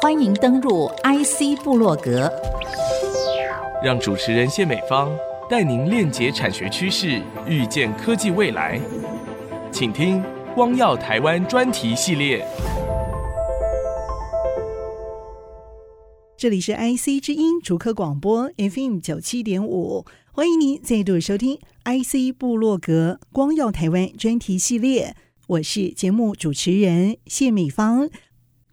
[0.00, 2.30] 欢迎登入 IC 部落格，
[3.82, 5.16] 让主持人谢美芳
[5.48, 8.80] 带您链接产学趋势，预见科技未来。
[9.70, 10.22] 请听
[10.54, 12.46] “光耀台湾”专题系列。
[16.36, 25.14] 这里是 IC 之音逐客广播 FM 九七点五，欢迎您再度收听 IC 部落格“光耀台湾”专题系列。
[25.52, 28.08] 我是节目主持人谢美芳。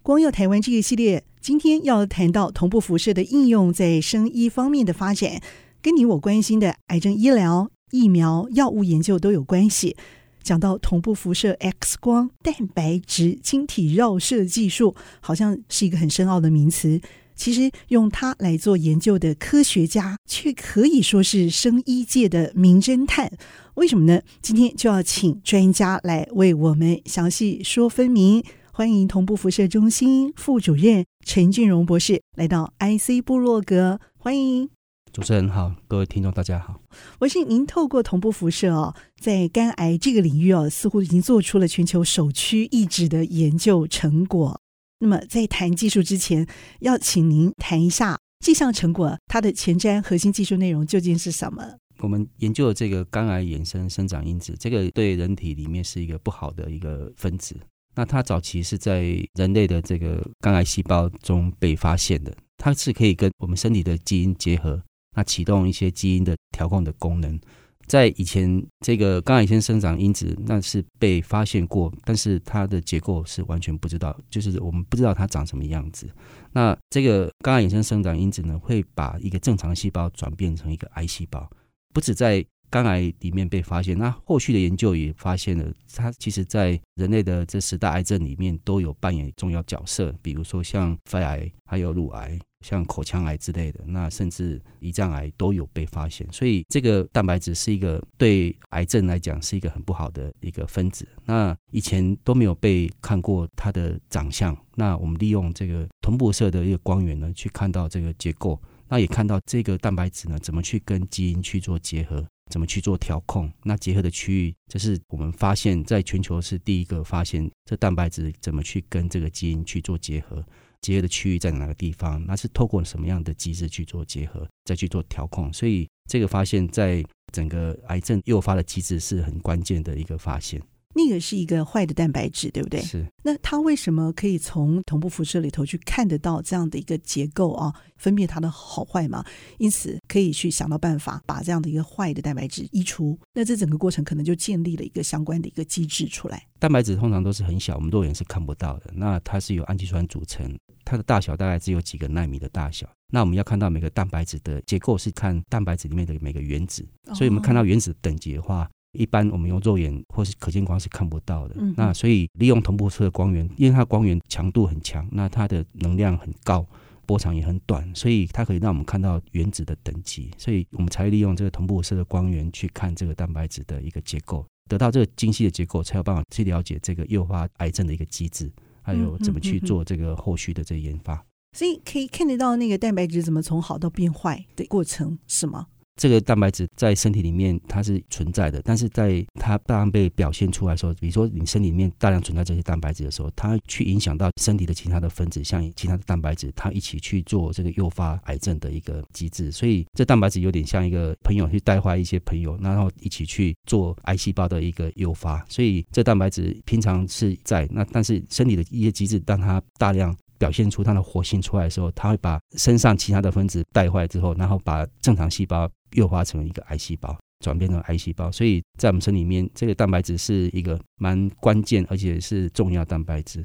[0.02, 5.42] 光耀台湾这个系列，今天要谈到同步辐射的应用在生医方面的发展，
[5.82, 9.98] 跟你我关心的癌症医疗、疫苗、药物研究都有关系。
[10.42, 17.02] 讲到同步辐射 X 光蛋白质晶体绕射技术，好像是一个很深奥的名词。
[17.36, 23.32] 其实用它来做研究的科学家，却可以说是生医界的名侦探。
[23.80, 24.22] 为什么呢？
[24.42, 28.44] 今天就要请专家来为我们详细说分明。
[28.74, 34.70] 欢迎同步辐射中心副主任陈俊荣博士来到 IC 部落格，欢迎
[35.14, 36.82] 主持人好，各位听众大家好。
[37.20, 44.60] 我是您透过同步辐射哦，在肝癌这个领域哦，似乎已经做出了全球首屈一指的研究成果。
[45.00, 46.46] 那么在谈技术之前，
[46.82, 51.78] 要请您谈一下这项成果它的前瞻核心技术内容究竟是什么？
[52.02, 57.56] 我们研究的这个肝癌衍生生长因子，这个对人体里面是一个不好的一个分子。
[57.96, 59.02] 那它早期是在
[59.34, 64.82] 人类的这个肝癌细胞中被发现的，它是可以跟我们身体的基因结合，
[65.16, 67.40] 那启动一些基因的调控的功能。
[67.88, 76.08] 在以前，这个肝癌先生长因子那是被发现过，但是它的结构是完全不知道，就是我们不知道它长什么样子。
[76.54, 81.50] 那这个肝癌衍生生长因子呢，会把一个正常细胞转变成一个癌细胞，
[81.94, 96.28] 不止在肝癌里面被发现，那后续的研究也发现了，它其实在人类的这十大癌症里面都有扮演重要角色，比如说像肺癌，还有乳癌，像口腔癌之类的，那甚至胰脏癌都有被发现。
[96.32, 101.08] 所以这个蛋白质是一个对癌症来讲是一个很不好的一个分子。
[101.26, 112.28] 那以前都没有被看过它的长相，那我们利用这个同步色的一个光源呢，去看到这个结构，那也看到这个蛋白质呢怎么去跟基因去做结合。
[112.50, 113.48] 怎么去做调控？
[113.64, 120.44] 那结合的区域，这是我们发现在全球是第一个发现这蛋白质怎么去跟这个基因去做结合，
[120.82, 122.26] 结合的区域在哪个地方？
[122.26, 125.54] 那是透过什么样的机制去做结合，再去做调控？
[125.54, 130.60] 所以这个发现，在整个癌症诱发的机制是很关键的一个发现。
[130.96, 132.82] 那个是一个坏的蛋白质，对不对？
[132.82, 133.06] 是。
[133.24, 137.74] 那它为什么可以从同步辐射里头去看得到这样的一个结构啊？
[137.98, 139.24] 分辨它的好坏嘛？
[139.60, 143.18] 因此可以去想到办法把这样的一个坏的蛋白质移除。
[143.34, 146.44] 那这整个过程可能就建立了一个相关的一个机制出来。
[146.58, 148.90] 蛋白质通常都是很小，我们肉眼是看不到的。
[148.94, 152.90] 那它是由氨基酸组成，它的大小大概只有几个纳米的大小。
[153.12, 158.70] 那我们要看到每个蛋白质的结构是看蛋白质里面的每个原子，所以我们看到原子等级的话。
[158.94, 166.66] 一般我们用肉眼或是可见光是看不到的，嗯、那所以利用同步色的光源，因为它光源强度很强，那它的能量很高，
[167.06, 178.52] 波长也很短，所以它可以让我们看到原子的等级，所以我们才利用这个同步辐射的光源去看这个蛋白质的一个结构，得到这个精细的结构，才有办法去了解这个诱发癌症的一个机制，
[178.82, 181.24] 还有怎么去做这个后续的这个研发。
[181.58, 185.68] 所以可以看得到那个蛋白质怎么从好到变坏的过程，是吗？
[186.00, 199.52] 这个蛋白质在身体里面它是存在的，但是在它大量被表现出来的时候，比如说你身体里面大量存在这些蛋白质的时候，它去影响到身体的其他的分子，像其他的蛋白质，它一起去做这个诱发癌症的一个机制。
[199.52, 205.46] 所以这蛋白质有点像一个朋友去带坏一些朋友，然后一起去做癌细胞的一个诱发。
[205.50, 215.70] 所以这蛋白质平常是在那，但是身体的一些机制，当它大量表现出它的活性出来的时候，它会把身上其他的分子带坏之后，然后把正常细胞。
[215.96, 223.44] 诱发成一个癌细胞，转变成癌细胞，所以在我们身里面，这个蛋白质是一个蛮关键，而且是重要蛋白质。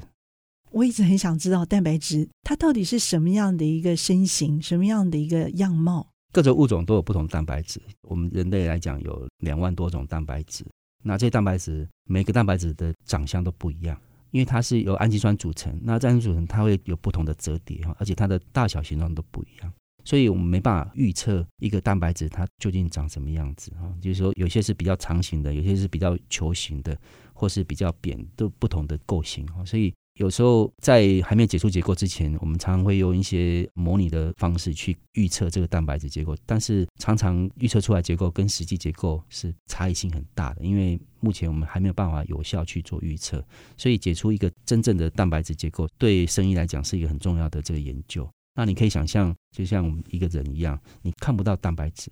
[0.69, 6.07] 我一直很想知道蛋白质它到底是什么样的一个身形，什么样的一个样貌。
[6.31, 7.81] 各种物种都有不同蛋白质。
[8.03, 10.63] 我们人类来讲有两万多种蛋白质，
[11.01, 13.99] 那这些蛋白质每个蛋白质的长相都不一样，
[14.35, 15.79] 因为它是由氨基酸组成。
[15.81, 19.73] 那这氨基酸组成它会有不同的折叠哈，而且它的大小形状都不一样。
[20.03, 26.99] 所以我们没办法预测一个蛋白质它究竟长什么样子哈，就是说有些是比较长形的，有些是比较球形的，
[27.33, 29.63] 或是比较扁，都不同的构型哈。
[29.63, 43.45] 所以有时候在还没有解出结构之前，我们常常会用一些模拟的方式去预测这个蛋白质结构，但是常常预测出来结构跟实际结构是差异性很大的，因为目前我们还没有办法有效去做预测，
[43.75, 48.25] 所以解出一个真正的蛋白质结构，对生意来讲是一个很重要的这个研究。
[48.55, 52.09] 那你可以想象，就像我们一个人一样，你看不到蛋白质，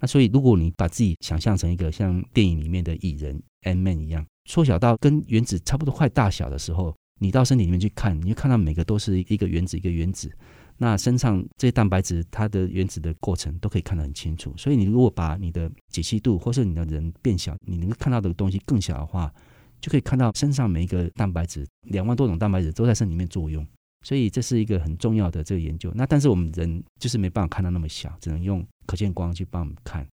[0.00, 6.92] 那所以如果你把自己想象成一个像电影里面的蚁人 M Man 一样，缩小到跟原子差不多快大小的时候。
[7.20, 10.30] 你到身体里面去看，你就看到每个都是一个原子一个原子，
[10.78, 14.52] 那身上这些蛋白质它的原子的过程都可以看得很清楚。
[14.56, 19.32] 所以你如果把你的解析度或是你的人变小，你能够看到的东西更小的话，
[19.80, 23.66] 就可以看到身上每一个蛋白质，两万多种蛋白质都在身体里面作用。
[24.02, 25.90] 所以这是一个很重要的这个研究。
[25.94, 30.06] 那但是我们人就是没办法看到那么小，只能用可见光去帮我们看，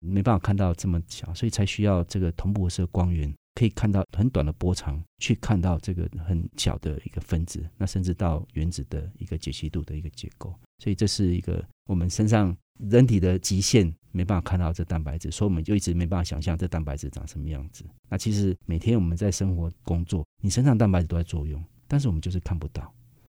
[0.00, 3.32] 没办法看到这么小，所以才需要这个同步射光源。
[3.58, 10.54] 可以看到很短的波长，去看到这个很小的一个分子，那甚至到原子的一个解析度的一个结构。
[10.78, 12.56] 所以这是一个我们身上
[12.88, 17.84] 人体的极限，没办法看到这蛋白质，所以我们就一直没办法想象这蛋白质长什么样子。
[18.08, 22.94] 那其实每天我们在生活工作，你身上蛋白质都在作用，但是我们就是看不到。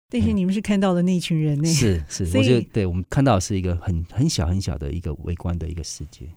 [0.08, 1.66] 但是你们是看到的那群人呢？
[1.66, 6.28] 是是，我觉得对我们看到的是一个很很小很小的一个微观的一个世界。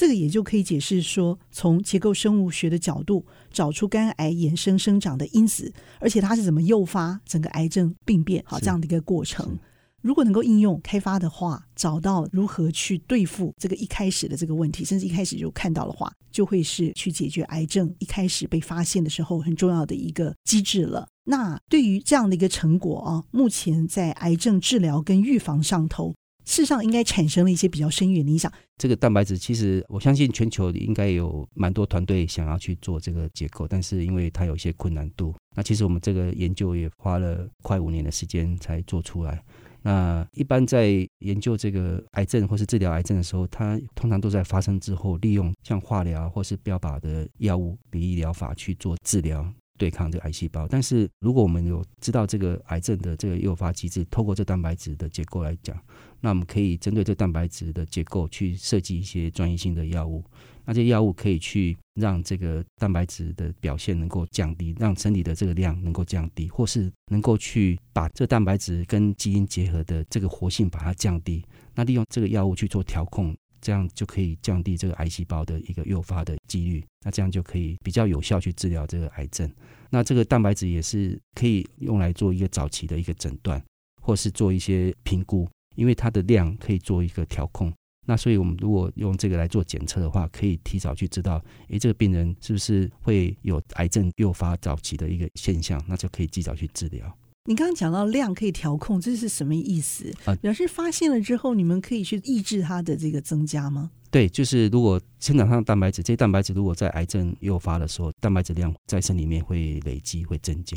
[0.00, 9.58] 这个也就可以解释说，从结构生物学的角度找出肝癌衍生生长的因子，而且它是怎么诱发整个癌症病变，好这样的一个过程。
[10.00, 21.06] 如果能够应用开发的话，找到如何去对付这个一开始的这个问题，甚至一开始就看到的话，就会是去解决癌症一开始被发现的时候很重要的一个机制了。
[21.24, 26.14] 那对于这样的一个成果啊，目前在癌症治疗跟预防上头。
[26.50, 28.52] 事实上，应该产生了一些比较深远的影响。
[28.76, 39.40] 这个蛋白质，其实我相信全球应该有蛮多团队想要去做这个结构，但是因为它有一些困难度，那其实我们这个研究也花了快五年的时间才做出来。
[39.82, 49.48] 那一般在研究这个癌症或是治疗癌症的时候，它通常都在发生之后，利用像化疗或是标靶的药物、比例疗法去做治疗。
[49.78, 55.74] 对抗这个癌细胞，但是如果我们有知道这个癌症的这个诱发机制，透过这蛋白质的结构来讲，
[56.20, 60.22] 那我们可以针对这蛋白质的结构去设计一些专业性的药物。
[60.64, 71.44] 那这些药物可以去让这个蛋白质的表现能够降低，让身体的这个量能够降低，或是能够去把这蛋白质跟基因结合的这个活性把它降低。
[71.74, 73.36] 那利用这个药物去做调控。
[73.62, 79.46] 这样就可以降低这个癌细胞的一个诱发的几率，那这样就可以比较有效去治疗这个癌症。
[79.90, 83.62] 那这个蛋白质也是可以用来做一个早期的一个诊断，
[84.00, 85.46] 或是做一些评估，
[85.80, 87.72] 因为它的量可以做一个调控。
[88.06, 97.16] 那所以我们如果用这个来做检测的话，可以提早去知道，诶，这个病人是不是会有癌症诱发早期的一个现象，那就可以及早去治疗。
[97.46, 100.12] 你刚刚讲到量可以调控，这是什么意思？
[100.26, 103.90] 啊表示发现了之后，你们可以去抑制它的这个增加吗？
[104.10, 110.76] 对，就是如果生长上蛋白质，这些蛋白质如果在癌症诱发的时候，蛋白质量在身里面会累积，会增加。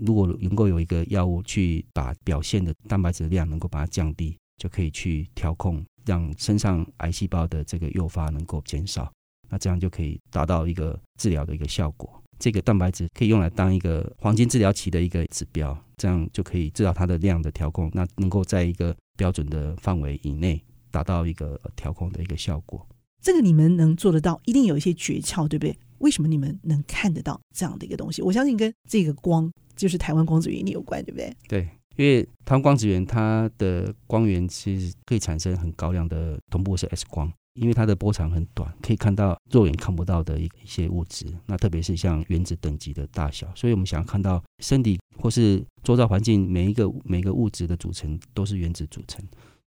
[0.00, 9.10] 如果能够有一个药物去把表现的蛋白质量能够把它降低，就可以去调控，让身上癌细胞的这个诱发能够减少。
[9.50, 12.22] 那这样就可以达到一个治疗的一个效果。
[12.38, 22.86] 这个蛋白质可以用来当一个黄金治疗期的一个指标，这样就可以知道它的量的调控，那能够在一个标准的范围以内达到一个调控的一个效果。
[23.20, 25.76] 这个你们能做得到，一定有一些诀窍，对不对？
[25.98, 28.22] 为什么你们能看得到这样的一个东西？
[28.22, 31.34] 我相信跟这个光就是台湾光子原理有关，对不对？
[31.48, 37.32] 对，因为台湾光子源它的光源其实可以产生很高量的同步射 X 光。
[37.54, 49.20] 因为它的波长很短，可以看到肉眼看不到的一一些物质，那特别是像原子等级的大小，所以我们想要看到身体或是周遭环境每一个每个物质的组成都是原子组成。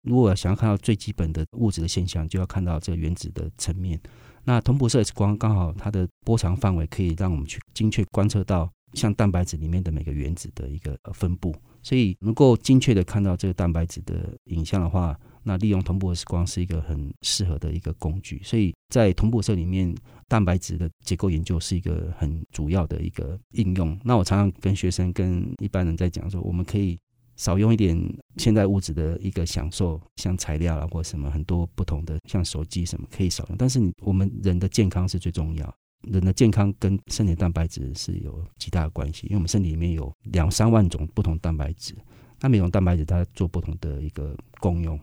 [0.02, 4.00] 如果想要看到最基本的物质的现象，就要看到这个原子的层面。
[4.42, 15.18] 那同步射 X 光刚好它的波长范围可以让我们去精确观测到像蛋白质里面的每个原子的一个分布，所以能够精确的看到这个蛋白质的影像的话。
[15.48, 19.94] 那利用同步时光是一个很适合的一个工具，所以在同步射里面，
[20.26, 23.96] 蛋白质的结构研究是一个很主要的一个应用。
[24.02, 26.98] 那我常常跟学生、跟一般人在讲说，我们可以
[27.36, 27.96] 少用一点
[28.38, 35.72] 现在物质的一个享受，像材料啊或什么很多不同的，像手机什么可以少用，但是你我们人的健康是最重要，
[36.06, 41.94] 人的健康跟身体蛋白质是有极大的关系，因为我们身体里面有两三万种不同蛋白质，
[42.40, 44.98] 那每种蛋白质它做不同的一个功用。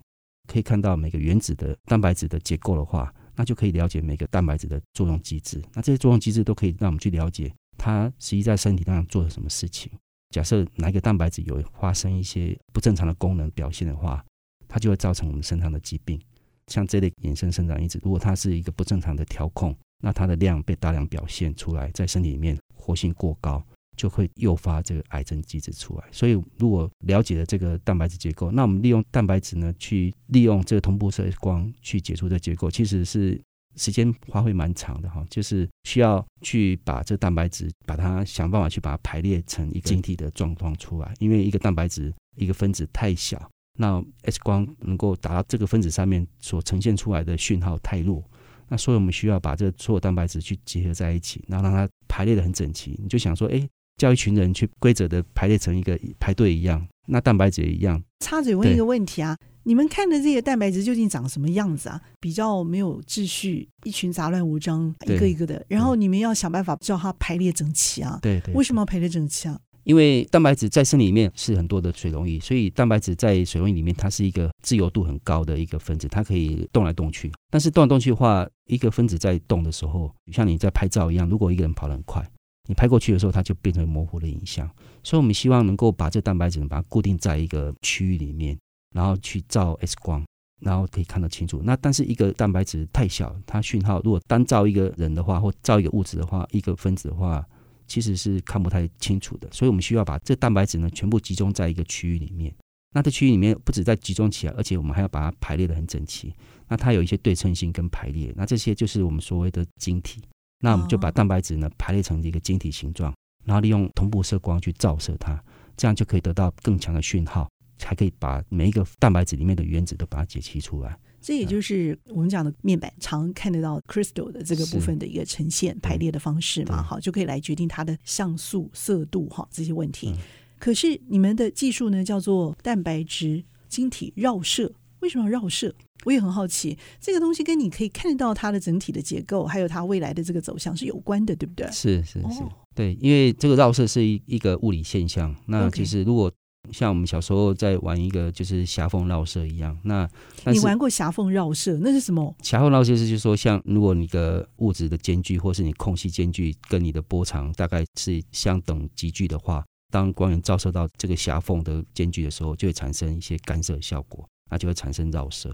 [0.47, 5.61] 可以看到每个原子的蛋白质的结构的话，那就可以了解每个蛋白质的作用机制。
[5.73, 9.91] 那这些作用机制都可以让我们去了解它实际在身体上做了什么事情。
[10.31, 14.23] 假设哪一个蛋白质有发生一些不正常的功能表现的话，
[14.67, 16.19] 它就会造成我们身上的疾病。
[16.67, 23.63] 像这类衍生生长因子，如果它是一个不正常的调控，那它的量被大量表现出来，在身体里面活性过高，
[23.95, 26.03] 就会诱发这个癌症机制出来。
[26.11, 33.41] 所以，如果了解了这个蛋白质结构，那我们利用蛋白质呢，去利用这个同步射光去解除这结构，其实是。
[33.75, 41.11] 时间花费蛮长的哈，就是需要去把这蛋白质，把它想办法去把它排列成一个晶体的状况出来。
[41.17, 48.23] 因为一个蛋白质一个分子太小，那 X 光能够达到这个分子上面所呈现出来的讯号太弱，
[48.69, 52.99] 那所以我们需要把这所有蛋白质去结合在一起，然后让它排列的很整齐。
[53.01, 53.67] 你就想说，哎，
[53.97, 58.01] 叫一群人去规则的排列成一个排队一样，那蛋白质也一样。
[58.19, 59.37] 插嘴问一个问题啊。
[59.65, 62.01] 你们看的这个蛋白质究竟长什么样子啊？
[62.19, 65.65] 比较没有秩序，一群杂乱无章，一个一个的。
[65.69, 68.19] 然后你们要想办法叫它排列整齐啊。
[68.21, 68.53] 对对。
[68.53, 69.57] 为什么要排列整齐啊？
[69.83, 77.31] 因为蛋白质在身体里面是很多的水溶液，所以蛋白质在水溶液里面，它是一个自由度很高的一个分子，它可以动来动去。
[77.49, 82.27] 但是动来动去的话，一个分子在动的时候，像你在拍照一样，如果一个人跑得很快，
[82.67, 84.69] 你拍过去的时候，它就变成模糊的影像。
[85.03, 88.57] 所以我们希望能够把这蛋白质把它固定在一个区域里面，
[88.95, 90.23] 然后去照 X 光。
[90.61, 91.61] 然后可以看得清楚。
[91.61, 97.45] 那但是一个蛋白质太小，它讯号如果单照一个人的话，或照一个物质的话，一个分子的话，
[97.93, 99.47] 其实是看不太清楚的。
[99.51, 102.51] 所以我们需要把这蛋白质呢全部集中在一个区域里面。
[102.91, 106.33] 那这区域里面不止在集中起来，而且我们还要把它排列得很整齐。
[106.67, 110.23] 那它有一些对称性跟排列，那这些就是我们所谓的晶体。
[110.59, 113.13] 那我们就把蛋白质呢排列成一个晶体形状，
[113.45, 115.39] 然后利用同步射光去照射它，
[115.77, 117.47] 这样就可以得到更强的讯号。
[117.83, 130.09] 还可以把每一个蛋白质里面的原子都把它解析出来，这也就是我们讲的面板常看得到 crystal 的这个部分的一个呈现排列的方式嘛，好，就可以来决定它的像素、色度哈这些问题。
[130.09, 130.17] 嗯、
[130.59, 135.73] 可是你们的技术呢叫做蛋白质晶体绕射，为什么要绕射？
[136.03, 141.65] 我也很好奇，这个东西跟你可以看得到它的整体的结构，还有它未来的这个走向是有关的，对不对？
[141.71, 146.29] 是是是、哦，对，因为这个绕射是一一个物理现象，那其实如果
[146.71, 150.09] 像我们小时候在玩一个就是狭缝绕射一样，那
[150.45, 151.77] 你玩过狭缝绕射？
[151.81, 152.33] 那是什么？
[152.41, 165.53] 狭缝绕射是就是说，像如果你的物质的间距或是你空隙间距跟你的波长大概是相等级距的话，当光源照射到这个狭缝的间距的时候，就会产生一些干涉效果，那就会产生绕射。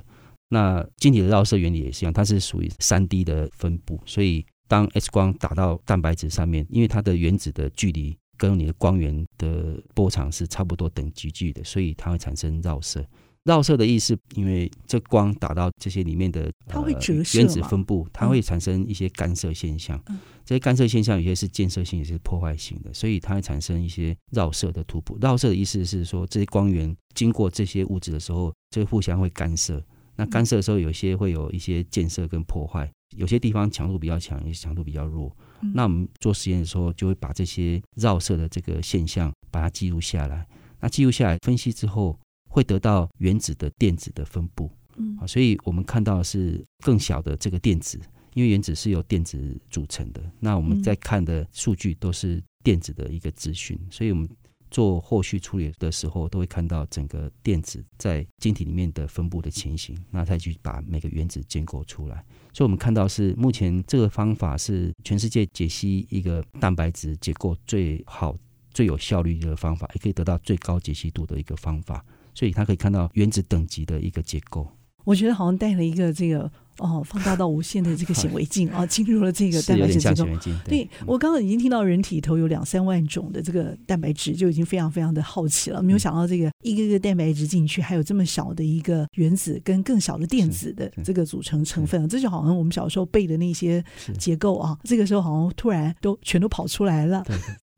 [0.50, 8.16] 那晶体的绕射原理也是一样，它是属于三 D 的分布，所以当 X 光打到蛋白质上面，因为它的原子的距离。
[8.39, 13.05] 跟你的光源的波长是差不多等级距的，所以它会产生绕射。
[13.43, 20.00] 绕射的意思，因为这光打到这些里面的它会折射、呃、原子分布，它会产生一些干涉现象。
[20.08, 25.17] 嗯、这些干涉现象有些是建设性，有些是破坏性的，所以它会产生一些绕射的突破。
[25.22, 29.84] 绕射的意思是说，这些光源经过这些物质的时候，这互相会干涉。
[30.15, 35.36] 那干涉的时候，有些会有一些建设跟破坏，有些地方强度比较强，有些强度比较弱。
[35.74, 40.48] 那我们做实验的时候，就会把这些绕射的这个现象把它记录下来。
[40.80, 42.18] 那记录下来分析之后，
[42.50, 44.72] 会得到原子的电子的分布。
[44.98, 48.00] 嗯，啊，所以我们看到的是更小的这个电子，
[48.34, 50.22] 因为原子是由电子组成的。
[50.39, 54.30] 那我们在看的数据都是电子的一个资讯，所以我们。
[54.72, 62.24] 做后续处理的时候，都会看到整个电子在晶体里面的分布的情形，那再去把每个原子建构出来。
[62.54, 68.36] 所以，我们看到是目前这个方法是全世界解析一个蛋白质结构最好、
[68.74, 72.06] 最有效率的方法，也可以得到最高解析度的一个方法。
[72.34, 74.68] 所以，它可以看到原子等级的一个结构。
[75.06, 76.52] 我觉得好像带了一个这个。
[76.79, 80.25] 哦，放大到无限的这个显微镜啊， 进入了这个蛋白质结构。
[80.65, 85.81] 对，对我刚刚已经听到人体头有两三万种的这个蛋白质，就已经非常非常的好奇了。
[85.81, 93.83] 没有想到这个一个一个蛋白质进去，还有这么小的一个原子跟更小的电子的这个组成成分，这就好像我们小时候背的那些
[94.17, 97.24] 结构啊，这个时候好像突然都全都跑出来了。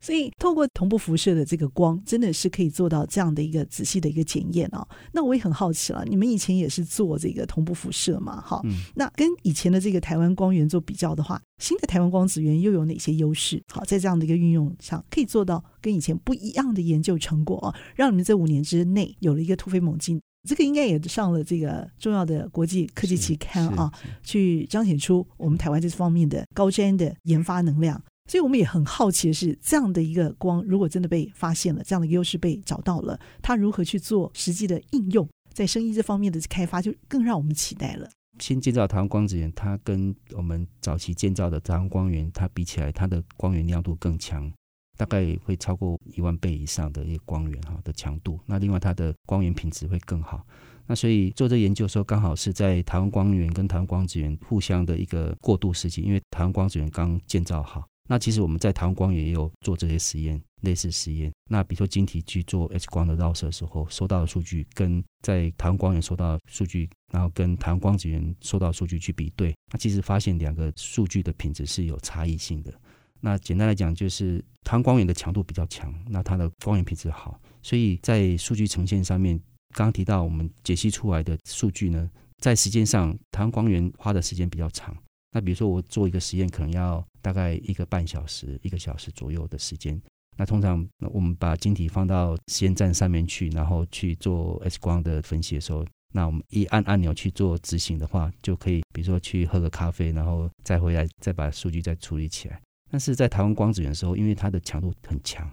[0.01, 4.85] 所以，透过同步辐射的这个光，真的是可以做到这样的一个仔细的一个检验啊。
[5.13, 8.41] 那我也很好奇了，你们以前也是做这个同步辐射嘛？
[8.41, 13.61] 哈、嗯，那跟以前的这个台湾光源做比较的话，新的台湾光子源又有哪些优势？
[13.69, 20.19] 好，在这样的一个运用上，可以做到跟以前不一样的研究成果啊，让你们这五年之内有了一个突飞猛进。
[20.49, 23.91] 这个应该也上了这个重要的国际科技期刊啊，
[24.23, 28.01] 去彰显出我们台湾这方面的高瞻的研发能量。
[28.31, 38.09] 所以我们也很好奇的是，这样的一个光，如果真的被发现了，这样的优势被找到了，它如何去做实际的应用，在生意这方面的开发，就更让我们期待了。
[38.39, 44.49] 新建造台湾光子源，它跟我们早期建造的台湾光源，它比起来，它的光源亮度更强，
[44.97, 48.39] 大概会超过一万倍以上的一个光源哈的强度。
[48.45, 50.41] 那另外它的光源品质会更好。
[50.87, 57.85] 那所以做这研究的时候，刚好是在台湾光源跟台湾光子源互相的一个过渡时期，因为台湾光子源刚建造好。
[58.11, 61.31] 那其实我们在台湾光源也有做这些实验，类似实验。
[61.49, 72.73] 那比如说晶体去做 X 光的绕射的时候，收到的数据跟在台湾光源收到的数据，然后跟台湾光子源收到的数据去比对，那其实发现两个数据的品质是有差异性的。
[73.21, 79.37] 那简单来讲，就是台湾光源的强度比较强，那它的光源品质好，所以在数据呈现上面，
[79.73, 84.93] 刚刚提到我们解析出来的数据呢，在时间上台湾光源花的时间比较长。
[85.31, 89.99] 那比如说我做一个实验，可能要大概一个半小时、一个小时左右的时间。
[90.37, 102.59] 那通常我们把晶体放到实验站上面去，然后去做 X 光的分析的时候，那我们一按按钮去做执行的话，就可以，比如说去喝个咖啡，然后再回来再把数据再处理起来。
[102.89, 105.49] 但是在台湾光子源的时候，因为它的强度很强，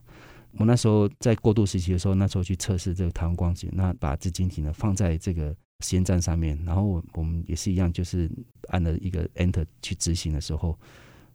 [0.59, 5.57] 我那时候在过渡时期的时候，那时候去测试这个台湾光子，那把这晶体呢放在这个。
[5.85, 8.29] 实验站上面，然后我们也是一样，就是
[8.67, 10.77] 按了一个 Enter 去执行的时候，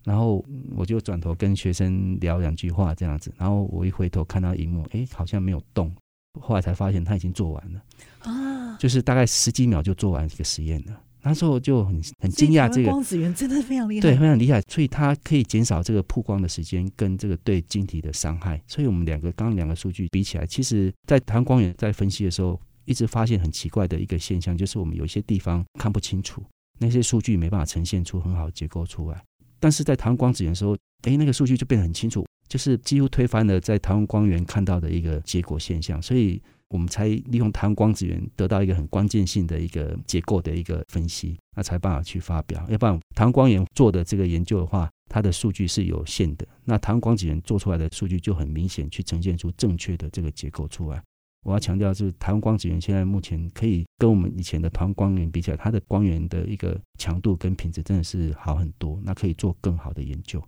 [0.03, 0.43] 然后
[0.75, 5.95] 我就转头跟学生聊两句话这样子，然后我一回头看到荧幕，哎，好像没有动，
[6.41, 7.81] 后来才发现他已经做完了
[8.19, 11.01] 啊，就是大概十几秒就做完这个实验了。
[11.23, 18.61] 那时候就很很惊讶，这个光子源真的非常厉害，对，非常厉害，所以它可以减少这个曝光的时间跟这个对晶体的伤害。
[18.67, 22.59] 所以我们两个刚刚两个数据比起来，其实在台湾光源在分析的时候。
[22.85, 26.43] 一直发现很奇怪的一个现象，就是我们有些地方看不清楚，
[26.79, 29.23] 那些数据没办法呈现出很好的结构出来。
[29.57, 36.01] 但是在台湾光子源的时候，诶，那个数据就变得很清楚，就是几乎推翻了在台湾光源看到的一个结果现象。
[36.01, 36.41] 所以
[36.73, 42.65] 我们才利用台湾光子源得到一个很关键性的一个结构的一个分析，那才办法去发表。
[42.67, 50.99] 要不然台湾光源做的这个研究的话，它的数据是有限的，那台湾光子源做出来的数据就很明显去呈现出正确的这个结构出来。
[51.45, 60.43] 我要强调，是台湾光子源现在目前可以跟我们以前的台湾光源比起来，它的光源的一个强度跟品质真的是好很多，那可以做更好的研究。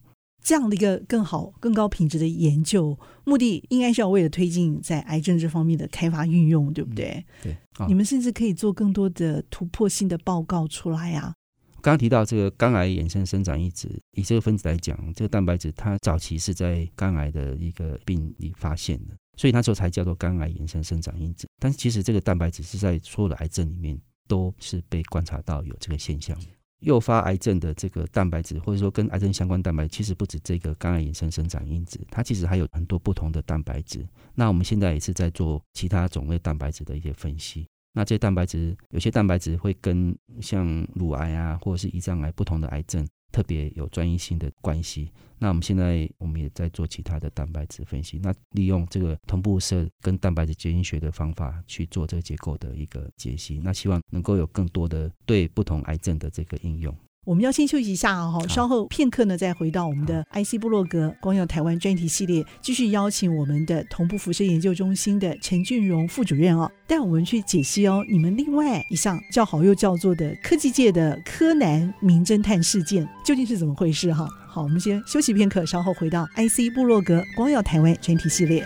[0.46, 7.26] 这样的一个更好、更高品质的研究，目的应该是要为了推进在癌症这方面的开发运用，对不对？
[7.46, 11.34] 嗯、对，你们甚至可以做更多的突破性的报告出来啊。
[11.82, 19.16] 刚刚提到这个肝癌衍生生长因子，以这个分子来讲，这个蛋白质它早期是在肝癌的一个病理发现的。
[19.38, 26.38] 所以那时候才叫做肝癌衍生生长因子，但是其实这个蛋白质是在所有的癌症里面都是被观察到有这个现象。
[26.86, 34.08] 诱发癌症的这个蛋白质，或者说跟癌症相关蛋白，其实不止这个肝癌衍生生长因子，它其实还有很多不同的蛋白质。
[34.36, 37.68] 那我们现在也是在做其他种类蛋白质的一些分析。
[37.92, 43.08] 那这些蛋白质，有些蛋白质会跟像乳癌啊，或者是胰脏癌不同的癌症。
[43.36, 45.12] 特别有专一性的关系。
[45.38, 53.60] 那我们现在我们也在做其他的蛋白质分析，那利用这个同步色跟蛋白质结晶学的方法去做这个结构的一个解析。
[53.62, 56.96] 那希望能够有更多的对不同癌症的这个应用。
[57.26, 74.28] 我们要先休息一下哈，稍后片刻呢，再回到我们的 IC 部落格光耀台湾专题系列，继续邀请我们的同步辐射研究中心的陈俊荣副主任哦，带我们去解析哦，你们另外一项叫好又叫座的科技界的柯南名侦探事件究竟是怎么回事哈？
[74.48, 78.64] 好，我们先休息片刻，稍后回到 IC 部落格光耀台湾专题系列。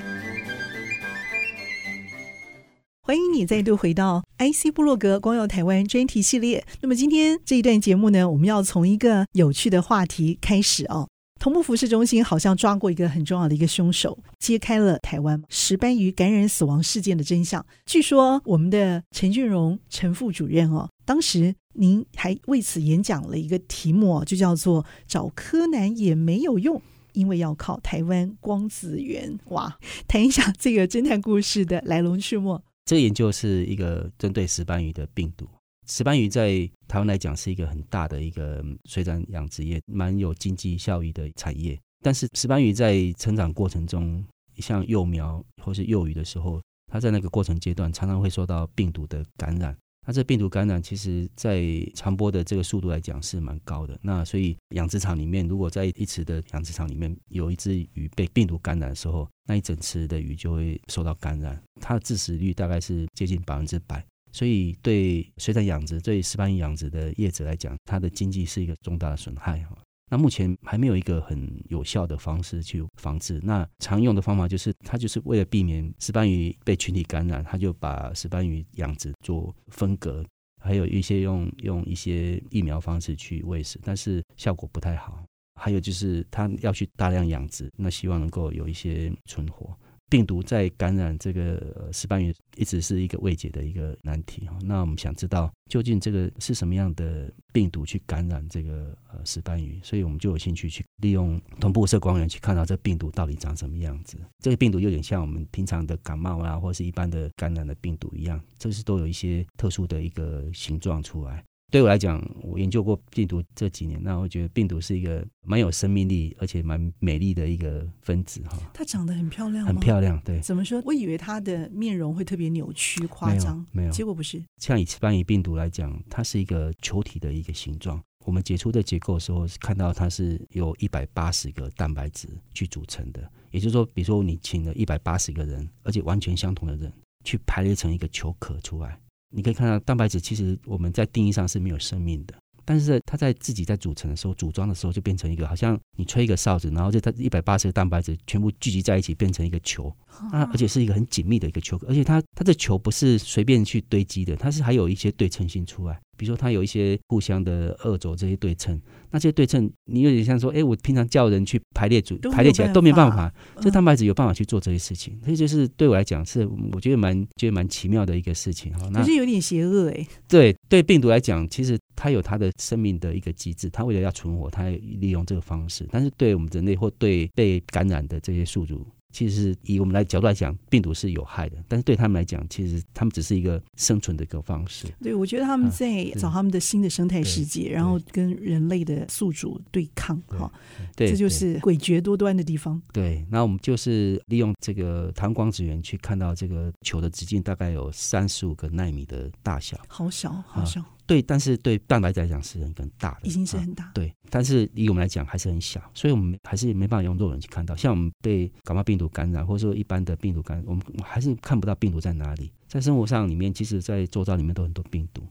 [3.40, 6.66] 你再度回到 IC 部落格光耀台湾专题系列。
[6.82, 11.08] 那么今天这一段节目呢，我们要从一个有趣的话题开始哦。
[11.40, 17.66] 同步辐射中心好像抓过一个很重要的一个凶手，揭开了台湾石斑鱼感染死亡事件的真相。
[17.86, 26.82] 据说我们的陈俊荣陈副主任哦，当时您还为此演讲了一个题目哦，就叫做“找柯南也没有用，
[27.14, 29.40] 因为要靠台湾光子源”。
[29.48, 29.78] 哇，
[30.10, 32.62] 谈一下这个侦探故事的来龙去脉。
[32.90, 35.48] 这个研究是一个针对石斑鱼的病毒。
[35.86, 41.80] 石斑鱼在台湾来讲是一个很大的一个水产养殖业，蛮有经济效益的产业。
[42.02, 44.26] 但是石斑鱼在成长过程中，
[44.56, 46.60] 像幼苗或是幼鱼的时候，
[46.92, 49.78] 它在那个过程阶段常常会受到病毒的感染。
[50.08, 54.00] 那这病毒感染，其实在传播的这个速度来讲是蛮高的。
[54.02, 64.04] 那所以养殖场里面，如果在一池的养殖场里面有一只鱼被病毒感染的时候，那一整池的鱼就会受到感染，它的致死率大概是接近百分之百。
[64.32, 69.78] 所以对水产养殖、对石斑鱼养殖的业者来讲，它的经济是一个重大的损害哈。
[70.10, 73.40] 那目前还没有一个很有效的方式去防治。
[73.44, 80.26] 那常用的方法就是，它就是为了避免石斑鱼被群体感染，它就把石斑鱼养殖做分隔，
[80.62, 85.24] 还有一些用用一些疫苗方式去喂食，但是效果不太好。
[85.62, 89.78] 还有就是它要去大量养殖，那希望能够有一些存活。
[90.10, 94.58] 病毒在感染这个石斑鱼一直是一个未解的一个难题哈。
[94.64, 104.18] 那我们想知道究竟这个是什么样的病毒去感染这个呃石斑鱼，所以我们就有兴趣去利用同步射光源去看到这病毒到底长什么样子。
[104.40, 111.44] 这个病毒有点像我们平常的感冒啊，或是一般的感染的病毒一样，这是都有一些特殊的一个形状出来。
[111.72, 118.58] 对我来讲，我研究过病毒这几年，那我觉得病毒是一个蛮有生命力，而且蛮美丽的一个分子哈。
[118.74, 120.20] 它长得很漂亮，很漂亮。
[120.26, 120.82] 对，怎么说？
[120.86, 124.44] 我以为它的面容会特别扭曲、夸张，没有，结果不是。
[124.58, 128.02] 像以石斑鱼病毒来讲，它是一个球体的一个形状。
[128.26, 133.32] 我们解出的结构的时候，看到它是由一百八十个蛋白质去组成的。
[133.52, 136.92] 也就是说，比如说你请了一百八十个人，而且完全相同的人，
[137.24, 139.00] 去排列成一个球壳出来。
[139.32, 142.34] 你可以看到，蛋白质其实我们在定义上是没有生命的，
[142.66, 149.96] 但是它在自己在组成的时候、组装的时候，就变成一个好像你吹一个哨子，然后就它一百八十个蛋白质全部聚集在一起，变成一个球，
[150.32, 156.00] 啊，而且是一个很紧密的一个球，而且它它的球不是随便去堆积的，它是还有一些对称性出来。
[156.20, 158.78] 比如说，它有一些互相的二轴这些对称，
[159.10, 168.90] 那这些对称，你有点像说，哎，我平常叫人去排列组排列起来都没办法，这蛋白质有办法去做这些事情，所以就是对我来讲是我觉得蛮觉得蛮奇妙的一个事情哈。
[168.92, 170.06] 那可是有点邪恶哎。
[170.28, 175.88] 对对，病毒来讲，其实它有它的生命的一个机制，它为了要存活，它利用这个方式。
[175.90, 178.86] 但是对我们人类或对被感染的这些宿主。
[179.12, 184.86] 其实以我们来角度来讲，病毒是有害的，但是对他们来讲，其实他们只是一个生存的一个方式。
[185.02, 190.52] 对，我觉得他们在找他们的新的生态世界，然后跟人类的宿主对抗，哈，
[190.96, 192.82] 这就是诡谲多端的地方。
[192.94, 200.84] 对，那我们就是利用这个弹光子源去看到这个球的直径大概有三十五个纳米的大小，好小，好小。
[201.10, 203.86] 对，但是对蛋白质来讲是很很大的，已经是很大。
[203.86, 207.76] 啊、对，但是以我们来讲还是很小，所以我们还是没办法用肉眼去看到。
[207.76, 212.52] 像我们被感冒病毒感染，或者说一般的病毒感染，我们还是看不到病毒在哪里。
[212.68, 215.24] 在生活上里面，其实，在周遭里面都很多病毒，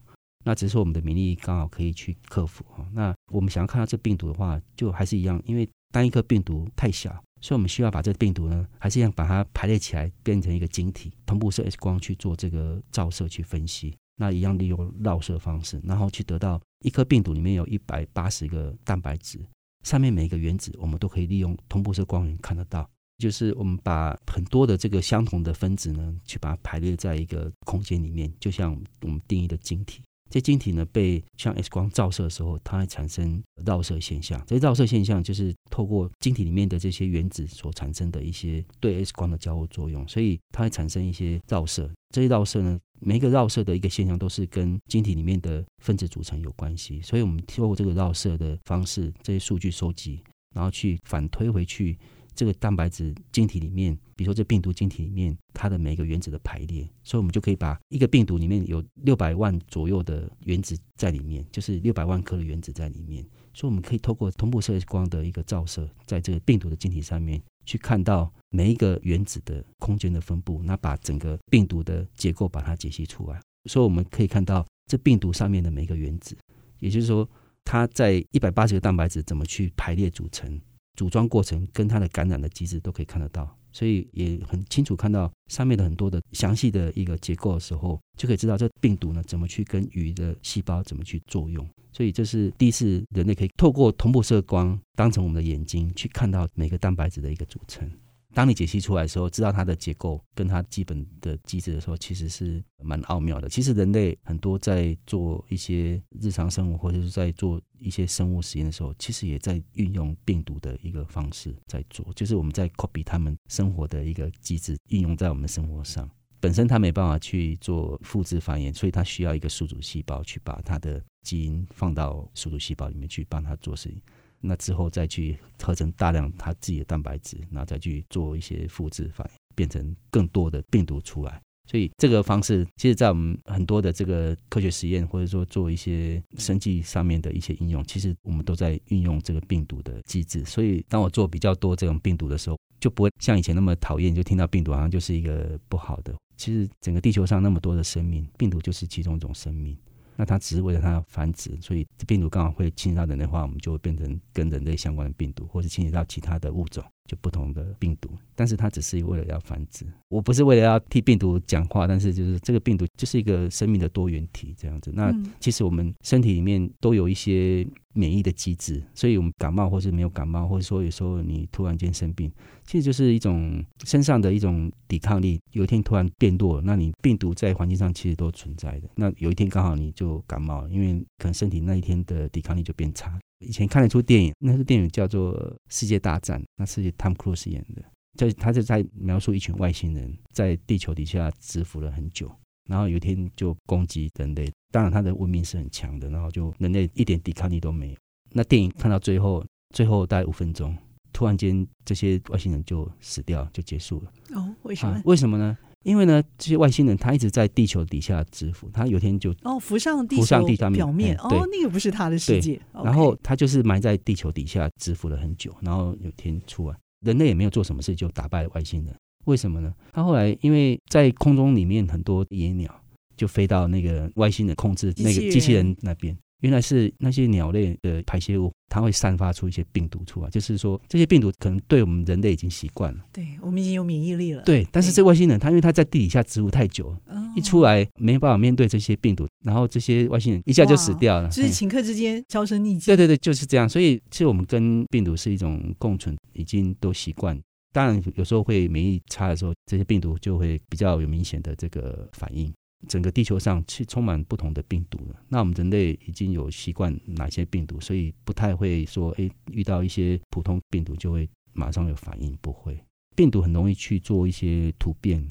[0.43, 2.85] 那只是说我们的免疫力刚好可以去克服哈。
[2.91, 13.95] 那我们想要看到这病毒的话，就还是一样，因为单一颗病毒太小，所以我们需要把这个病毒呢，还是一样把它排列起来，变成一个晶体，同步射 X 光去做这个照射去分析。
[14.19, 19.39] 那一样利用绕射方式，然后去得到一颗病毒里面有一百八十个蛋白质，
[19.83, 22.87] 上面每一个原子我们都可以利用同步射光源看得到。
[23.17, 30.01] 就是我们把很多的这个相同的分子呢，去把它排列在一个空间里面，就像我们定义的晶体。
[30.29, 34.39] 这晶体呢被像 X 光照射的时候，它会产生绕射现象。
[34.45, 41.91] 这绕射现象就是透过晶体里面的这些原子所产生的一些对 X 光的交互作用，所以它会产生一些绕射。
[42.13, 50.21] 这些绕射呢，每一个绕射的一个现象都是跟晶体里面的分子组成有关系，所以我们透过这个绕射的方式，这些数据收集，
[50.53, 51.97] 然后去反推回去
[52.35, 67.41] 这个蛋白质晶体里面，比如说这病毒晶体里面它的每一个原子的排列，所以我们就可以把一个病毒里面有六百万左右的原子在里面，就是六百万颗的原子在里面，所以我们可以透过同步射光的一个照射，在这个病毒的晶体上面。
[67.65, 76.35] 去看到每一个原子的空间的分布，那把整个病毒的结构把它解析出来，所以我们可以看到这病毒上面的每一个原子，
[76.79, 77.29] 也就是说
[77.63, 80.59] 它在一百八十个蛋白质怎么去排列组成，
[80.95, 91.67] 组装过程跟它的感染的机制都可以看得到，所以也很清楚看到上面的很多的详细的一个结构的时候，就可以知道这病毒呢怎么去跟鱼的细胞怎么去作用。
[91.91, 97.89] 所以这是第一次人类可以透过同步射光当成我们的眼睛去看到每个蛋白质的一个组成。
[98.33, 103.49] 当你解析出来的时候，知道它的结构跟它基本的机制的时候，其实是蛮奥妙的。
[103.49, 116.09] 其实人类很多在做一些日常生活或者是在做一些生物实验的时候，其实也在运用病毒的一个方式在做，就是我们在 copy 他们生活的一个机制，运用在我们的生活上。
[116.41, 124.01] 本身它没办法去做复制繁衍，所以它需要一个宿主细胞去把它的基因放到宿主细胞里面去帮它做事情。
[124.41, 131.41] 那之后再去合成大量它自己的蛋白质，然后再去做一些复制反应，变成更多的病毒出来。
[131.67, 140.43] 所以这个方式，其实，在我们很多的这个科学实验，或者说做一些生技上面的一些应用，其实我们都在运用这个病毒的机制。
[140.45, 146.11] 所以，当我做比较多这种病毒的时候，就不会像以前那么讨厌，就听到病毒好像就是一个不好的。
[146.37, 149.77] 其实，整个地球上那么多的生命，病毒就是其中一种生命。
[150.19, 156.83] 那它只是为了它繁殖，所以这病毒刚好会侵袭到人的话，我们就会变成跟人类相关的病毒，或是侵袭到其他的物种。
[157.09, 159.83] 就不同的病毒，但是它只是为了要繁殖。
[160.09, 164.91] 我不是为了要替病毒讲话，但是就是这个病毒就是一个生命的多元体这样子。
[164.93, 172.31] 那其实我们身体里面都有一些免疫的机制，所以我们感冒或是没有感冒，或者说有时候你突然间生病，
[172.63, 175.39] 其实就是一种身上的一种抵抗力。
[175.53, 178.87] 有一天突然变弱，那你病毒在环境上其实都存在的。
[178.93, 183.19] 那有一天刚好你就感冒了，因为可能身体那一天的抵抗力就变差。
[183.39, 185.33] 以前看了一出电影，那部电影叫做
[185.69, 187.83] 《世界大战》，那是 Tom Cruise 演的，
[188.17, 192.29] 就他就在描述一群外星人在地球底下蛰伏了很久，
[192.69, 194.51] 然后有一天就攻击人类。
[194.71, 197.97] 当然他的文明是很强的，然后就人类一点抵抗力都没有。
[198.31, 200.77] 那电影看到最后，最后大概五分钟，
[201.11, 204.11] 突然间这些外星人就死掉，就结束了。
[204.35, 204.93] 哦，为什么？
[204.93, 205.57] 啊，为什么呢？
[205.83, 212.59] 因为呢，这些外星人他一直在地球底下蛰伏，他有天就哦浮上地球表面，哦，那个不是他的世界。
[212.73, 218.93] 然后他就是埋在地球底下蛰伏了很久，然后有天出来，人类也没有做什么事就打败了外星人。
[219.25, 219.73] 为什么呢？
[219.93, 222.73] 他后来因为在空中里面很多野鸟
[223.15, 226.17] 就飞到那个外星人控制那个机器人那边。
[226.41, 230.29] 原来是那些鸟类的排泄物，它会散发出一些病毒出来。
[230.29, 234.41] 就是说，这些病毒可能对我们人类已经习惯了，对我们已经有免疫力了。
[234.43, 236.95] 对，但是这外星人，他因为他在地底下植物太久，
[237.35, 241.27] 一出来没办法面对这些病毒，然后这些外星人一下就死掉了。
[241.29, 242.85] 就是顷刻之间销声匿迹。
[242.85, 243.67] 对对对，就是这样。
[243.67, 247.39] 所以，其实我们跟病毒是一种共存，已经都习惯。
[247.71, 252.51] 当然，有时候会免疫差的时候，这些病毒就会比较有明显的这个反应。
[252.87, 255.15] 整个地球上是充满不同的病毒了。
[255.27, 262.81] 那我们人类已经有习惯哪些病毒，所以不太会说，诶，遇到一些普通病毒就会马上有反应，不会。
[263.15, 265.27] 病毒很容易去做一些突变，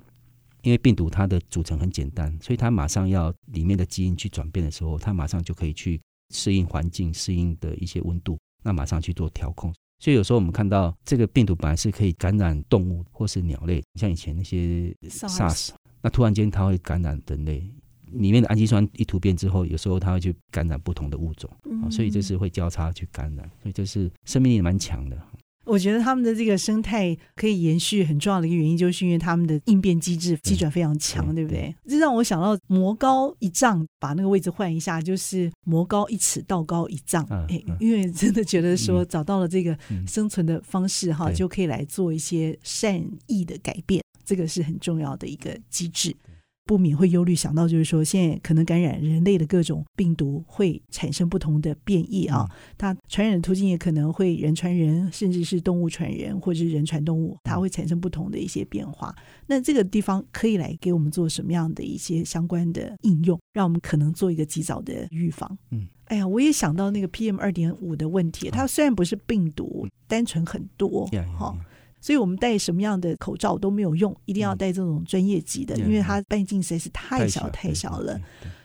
[0.62, 5.98] 因为病毒它的组成很简单，所以它马上要里面的基因去转变的时候，它马上就可以去
[6.34, 9.72] 适应环境、适应的一些温度，那马上去做调控。
[10.00, 15.70] 所以有时候我们看到这个病毒本来是可以感染动物或是鸟类，像以前那些 SARS。
[16.02, 17.68] 那突然间它会感染人类，
[18.12, 25.16] 里面的氨基酸一突变之后，有时候它会去感染不同的物种，嗯、所以这是会交叉去感染，所以这是生命力蛮强的。
[25.64, 31.74] 我觉得他们的这个生态可以延续，很重要的一个原因，就是因为他们的应变机制机转非常强，对，对不对？
[31.86, 37.22] 这让我想到魔高一丈，把那个位置换一下，就是魔高一尺，道高一丈。
[37.50, 44.02] 哎、因为真的觉得说找到了这个生存的方式哈、嗯，就可以来做一些善意的改变。
[44.28, 46.14] 这个是很重要的一个机制，
[46.66, 59.16] 不免会忧虑想到，就是说现在可能感染人类的各种病毒会产生不同的变异啊，它传染的途径也可能会人传人，甚至是动物传人，或者是人传动物，它会产生不同的一些变化。
[59.46, 65.56] 那这个地方可以来给我们做什么样的一些相关的应用，让我们可能做一个及早的预防？
[65.70, 71.06] 嗯，哎呀，我也想到那个 PM 二点五的问题，它虽然不是病毒，单纯很多，
[71.38, 71.56] 哈。
[72.00, 78.20] 所以我们戴什么样的口罩都没有用，一定要戴这种专业级的，嗯、因为它半径实在是太小太小了，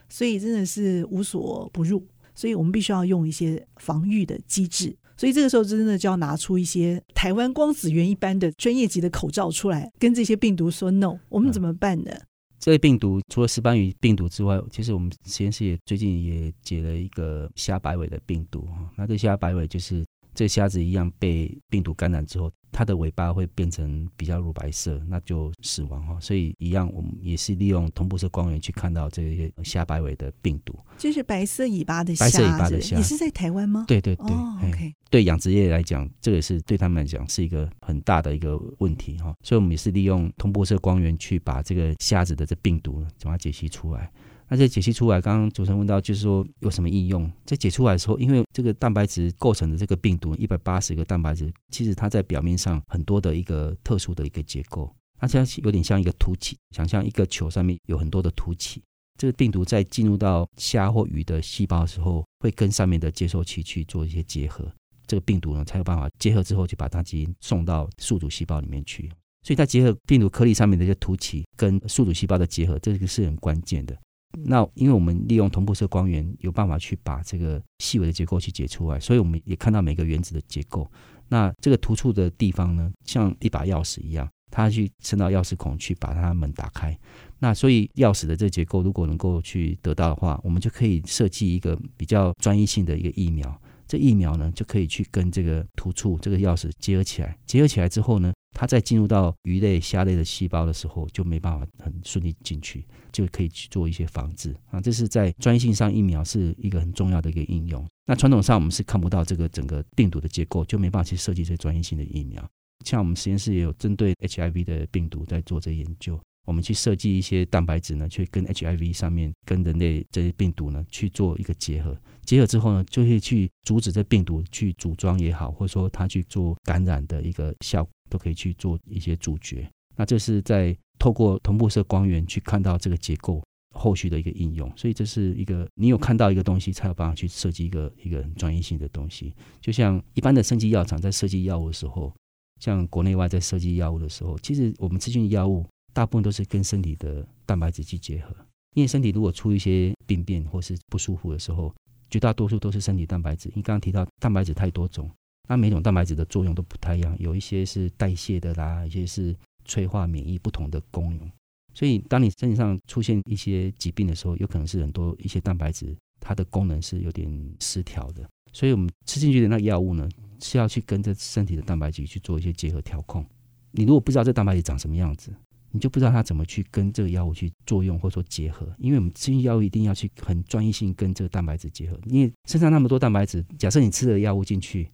[0.09, 2.05] 所以真的是无所不入。
[2.35, 4.95] 所以我们必须要用一些防御的机制。
[5.15, 11.19] 所以这个时候真的就要拿出一些台湾光子源一般的专业级的口罩出来，跟这些病毒说 no。
[11.29, 12.09] 我们怎么办呢？
[12.11, 12.27] 嗯、
[12.59, 18.67] 这类病毒除了石斑鱼病毒之外，其实我们实验室也最近也解了一个虾白尾的病毒。
[18.95, 22.51] 那这虾白尾就是这虾子一样被病毒感染之后。
[22.75, 26.19] 它的尾巴会变成比较乳白色，那就死亡哈。
[26.19, 33.85] 所以一样，我们也是利用同步色光源去看到这些虾白尾的病毒，就是白色尾巴的虾，白色尾巴的虾，你是在台湾吗？
[33.87, 34.91] 对对对、哦、，OK。
[35.11, 39.35] 对养殖业来讲，这个是对他们来讲是一个很大的一个问题哈。
[39.43, 44.11] 所以我们也是利用同步色光源去把这个虾子的这病毒把它解析出来。
[44.49, 47.31] 那这解析出来，刚刚主持人问到，就是说有什么应用？
[47.45, 58.81] 在解出来的时候，因为这个蛋白质构成的这个病毒一百八十个蛋白质，其实它在表面上很多的一个特殊的一个结构，它像有点像一个凸起，想象一个球上面有很多的凸起。
[59.17, 64.69] 这个病毒在进入到虾或鱼的细胞的时候，会跟上面的接收器去做一些结合，
[65.07, 69.09] 这个病毒呢才有办法结合之后，就把它基因送到宿主细胞里面去。
[69.45, 73.97] 所以它结合病毒颗粒上面的一些凸起跟宿主细胞的结合，这个是很关键的。
[74.45, 80.89] 那因为我们利用同步色光源，有办法去把这个细微的结构去解出来，所以我们也看到每个原子的结构。
[81.29, 86.97] 那这个突触的地方呢，像一把钥匙一样，它去伸到钥匙孔去把它门打开。
[87.39, 93.61] 那所以钥匙的这个结构如果能够去得到的话，我们就可以设计一个比较专一性的一个疫苗。
[93.87, 97.37] 这疫苗呢，就可以去跟这个突触这个钥匙结合起来。
[97.45, 104.79] 结合起来之后呢，它在进入到鱼类、虾类的细胞的时候，就没办法很顺利进去，就可以去做一些防治啊。
[104.79, 107.85] 这是在专业性上，疫苗是一个很重要的一个应用。
[108.05, 112.47] 那传统上我们是看不到这个整个病毒的结构，就没办法去设计这些专业性的疫苗。
[112.85, 129.67] 像我们实验室也有针对 HIV 的病毒在做这研究，我们去设计一些蛋白质呢，去跟 HIV 上面跟人类这些病毒呢去做一个结合，结合之后呢，就会去阻止这病毒去组装也好，或者说它去做感染的一个效果，都可以去做一些主角。
[129.95, 133.41] 那这是在透过同步色光源去看到这个结构。
[133.75, 139.33] 后续的一个应用，所以这是一个你有看到一个东西，才有办法去设计一个一个很专业性的东西。
[139.59, 142.13] 就像一般的生技药厂在设计药物的时候，
[142.61, 148.35] 像国内外在设计药物的时候，其实我们吃进药物大部分都是跟身体的蛋白质去结合。
[148.75, 151.73] 因为身体如果出一些病变或是不舒服的时候，
[152.11, 153.49] 绝大多数都是身体蛋白质。
[153.55, 155.09] 你刚刚提到蛋白质太多种，
[155.49, 161.31] 那每种蛋白质的作用都不太一样，有一些是代谢的啦，有些是催化免疫不同的功能。
[161.73, 167.27] 所以，当你身体上出现一些疾病的时候，有可能是很多一些蛋白质它的功能是有点
[167.59, 168.23] 失调的。
[168.51, 170.07] 所以我们吃进去的那个药物呢，
[170.39, 173.25] 是要去跟着身体的蛋白质去做一些结合调控。
[173.71, 175.33] 你如果不知道这蛋白质长什么样子，
[175.71, 178.71] 你就不知道它怎么去跟这个药物去作用或者说结合。
[178.77, 181.99] 因为我们吃进药物一定要去很专业性跟这个蛋白质结合。
[182.05, 184.87] 因为身上那么多蛋白质，假设你吃了药物进去，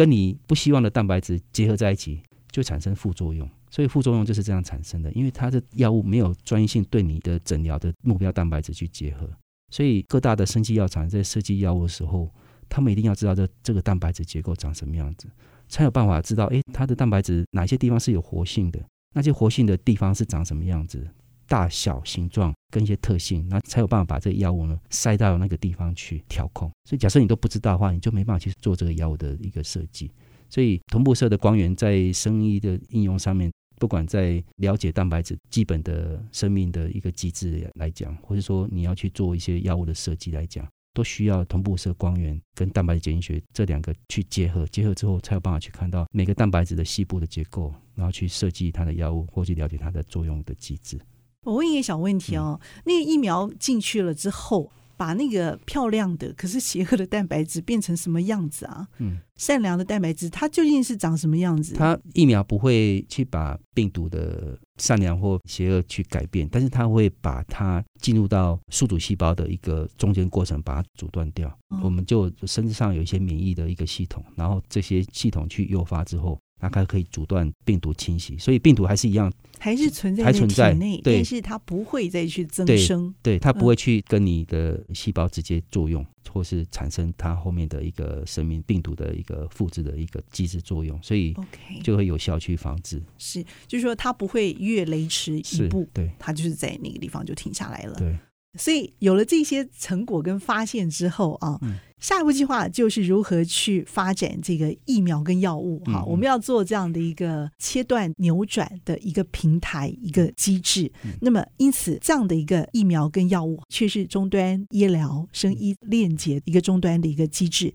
[0.00, 3.46] 跟你不希望的蛋白质结合在一起，就产生副作用。
[3.70, 9.30] 所以副作用就是这样产生的，因为它的药物没有专业性对你的诊疗的目标蛋白质去结合，
[9.70, 12.32] 所以各大的生技药厂在设计药物的时候，
[12.66, 15.28] 他们一定要知道这这个蛋白质结构长什么样子，
[15.68, 18.82] 才有办法知道，诶，它的蛋白质哪些地方是有活性的，
[19.14, 21.06] 那些活性的地方是长什么样子，
[21.50, 26.70] 大小、形状跟一些特性，那才有办法把这个药物呢塞到那个地方去调控。
[26.84, 30.12] 所以假设你都不知道的话，你就没办法去做这个药物的一个设计。
[30.48, 33.50] 所以同步色的光源在生医的应用上面。
[33.80, 51.00] 不管在了解蛋白质基本的生命的一个机制来讲，或者说你要去做一些药物的设计来讲，都需要同步色光源跟蛋白质检验学这两个去结合，结合之后才有办法去看到每个蛋白质的细部的结构，然后去设计它的药物或去了解它的作用的机制。
[51.44, 54.70] 我问一个小问题哦，嗯、那个疫苗进去了之后。
[55.00, 58.86] 把那个漂亮的可是邪恶的蛋白质变成什么样子啊？
[58.98, 61.72] 嗯，善良的蛋白质它究竟是长什么样子？
[61.74, 71.48] 它疫苗不会去把病毒的善良或邪恶去改变，但是它会把它进入到宿主细胞的一个中间过程，把它阻断掉。
[71.70, 76.38] 哦、我们就身上有一些免疫的一个系统，然后这些系统去诱发之后。
[76.60, 91.34] 那它可以阻断病毒侵袭，所以病毒还是一样，还是存在在体内，但是它不会再去增生，对，对，它不会去跟你的细胞直接作用，嗯、或是产生它后面的一个生命病毒的一个复制的一个机制作用，所以
[91.82, 93.02] 就会有效去防治。
[93.18, 97.94] 是，就是说它不会越雷池一步，对，它就是在那个地方就停下来了。
[97.94, 98.16] 对。
[98.58, 106.00] 所以有了这些成果跟发现之后啊，嗯、下一步计划就是如何去发展这个疫苗跟药物哈。
[106.00, 110.90] 嗯、我们要做这样的一个切断扭转的一个平台一个机制。
[111.04, 117.72] 嗯、那么因此这样的一个疫苗跟药物却是终端医疗生医链接一个终端的一个机制，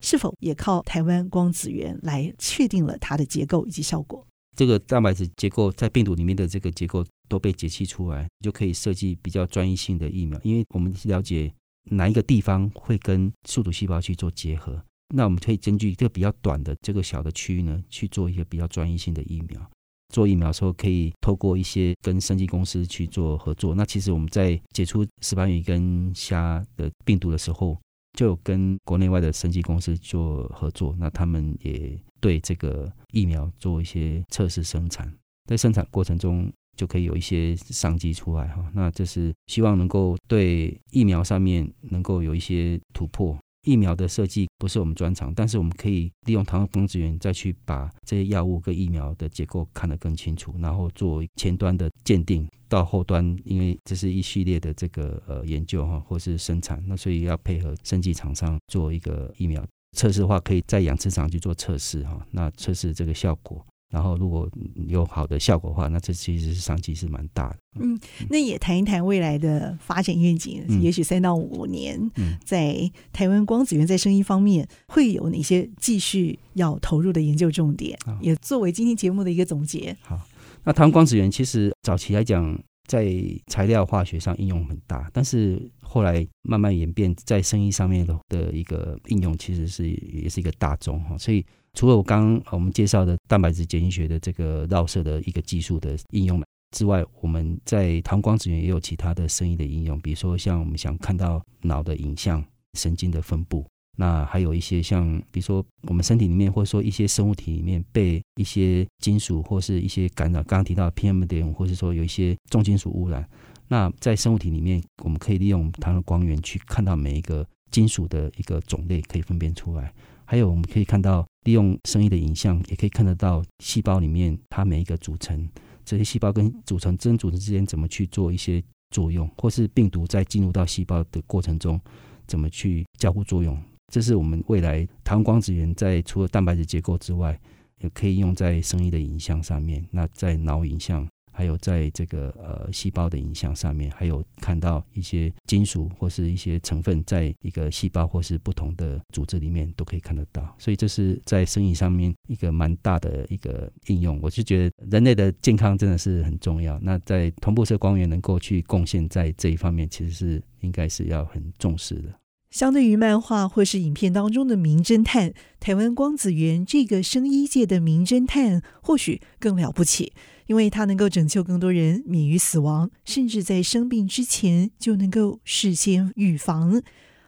[0.00, 4.26] 是否也靠台湾光子源来确定了它的结构以及效果？
[4.54, 7.02] 这个蛋白质结构在病毒里面的这个结构。
[7.28, 10.40] 都被解析出来，就可以设计比较专一性的疫苗。
[10.42, 11.52] 因为我们了解
[11.90, 14.82] 哪一个地方会跟宿主细胞去做结合，
[15.14, 19.70] 那我们可以根据这个比较短的这个小的区域呢，去做一个比较专一性的疫苗。
[20.14, 23.74] 做疫苗的时候，可以透过一些跟生技公司去做合作。
[23.74, 27.78] 那其实我们在解除石斑鱼跟虾的病毒的时候，
[28.18, 30.96] 就有跟国内外的生技公司做合作。
[30.98, 35.12] 那他们也对这个疫苗做一些测试生产，
[35.44, 36.50] 在生产过程中。
[36.78, 43.36] 就可以有一些商机出来哈，那这是希望能够对疫苗上面能够有一些突破。
[43.66, 59.62] 疫苗的设计不是我们专长，但是我们可以利用台湾光子源再去把这些药物跟疫苗的结构看得更清楚，然后做前端的鉴定，到后端，因为这是一系列的这个呃研究哈，或是生产，那所以要配合生技厂商做一个疫苗
[59.96, 63.62] 测试的话，可以在养殖场去做测试哈，那测试这个效果。
[63.90, 64.46] 然后，如果
[64.86, 67.56] 有好的效果的话，那这其实是商机是蛮大的。
[67.80, 67.98] 嗯，
[68.28, 70.62] 那也谈一谈未来的发展愿景。
[70.68, 77.98] 嗯、也许三到五年，嗯、在台湾光子源在生意方面会有哪些继续要投入的研究重点？
[78.04, 79.96] 好也作为今天节目的一个总结。
[80.02, 80.20] 好，
[80.64, 83.10] 那台湾光子源其实早期来讲，在
[83.46, 91.42] 材料化学上应用很大，但是后来慢慢演变在生意上面的的一个应用，其实是也是一个大宗哈，所以。
[91.78, 96.42] 除了我刚刚我们介绍的蛋白质检验学的这个绕射的一个技术的应用
[96.76, 102.44] 之外，我们在台湾光子源也有其他的生医的应用，比如说像我们想看到脑的影像、
[102.76, 103.64] 神经的分布，
[103.96, 113.24] 那还有一些像，比如说我们身体里面，或者说一些生物体里面被一些金属或是一些干扰，刚刚提到 PM 点五，或是说有一些重金属污染。
[113.68, 119.94] 那在生物体里面，我们可以利用它的光源去看到每一个金属的一个种类，可以分辨出来。
[120.30, 125.48] 还有我们可以看到，利用声音的影像，也可以看得到细胞里面它每一个组成，
[125.86, 131.80] 这些细胞跟组成真组织之间怎么去做一些作用，或是病毒在进入到细胞的过程中
[132.26, 133.58] 怎么去交互作用。
[133.90, 137.40] 这是我们未来台湾光子源在除了蛋白质结构之外，
[137.80, 139.82] 也可以用在声音的影像上面。
[139.90, 141.08] 那在脑影像，
[141.38, 150.52] 还有在这个呃细胞的影像上面，还有看到一些金属或是一些成分，在一个细胞或是不同的组织里面都可以看得到。
[150.58, 154.18] 所以这是在生意上面一个蛮大的一个应用。
[154.20, 156.76] 我就觉得人类的健康真的是很重要。
[156.80, 162.12] 那在同步射光源能够去贡献在这一方面，其实是应该是要很重视的。
[162.50, 170.12] 相对于漫画或是影片当中的名侦探，台湾光子源这个声医界的名侦探或许更了不起，
[170.46, 176.82] 因为他能够拯救更多人免于死亡，甚至在生病之前就能够事先预防。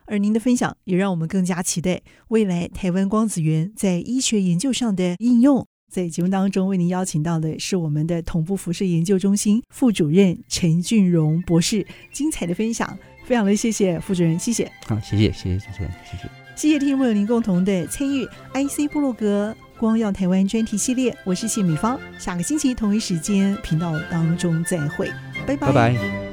[0.06, 5.66] 而您的分享也让我们更加期待未来台湾光子源在医学研究上的应用。
[5.88, 12.96] 在节目当中为您邀请到的是我们的同步辐射研究中心副主任陈俊荣博士，精彩的分享。
[13.30, 14.68] 非常的谢谢副主任，谢谢。
[14.88, 16.24] 好，谢谢，谢谢主持人，谢谢。
[16.56, 25.08] 谢谢听众朋友您共同的参与，IC 部落格光耀台湾专题系列，我是谢美芳，下个星期同一时间频道当中再会，
[25.46, 25.68] 拜拜。
[25.68, 26.29] 拜拜。